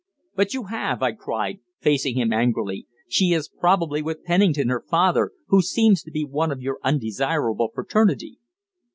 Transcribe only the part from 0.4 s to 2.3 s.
you have!" I cried, facing